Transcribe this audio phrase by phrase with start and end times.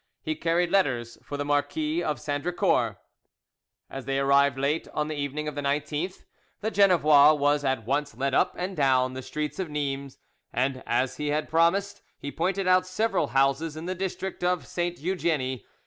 [0.23, 2.97] He carried letters for the Marquis of Sandricourt.
[3.87, 6.23] As they arrived late on the evening of the 19th,
[6.61, 10.17] the Genevois was at once led up and down the streets of Nimes,
[10.51, 14.97] and, as he had promised, he pointed out several houses in the district of Sainte
[14.97, 15.67] Eugenie.